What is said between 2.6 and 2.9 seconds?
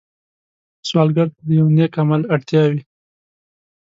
وي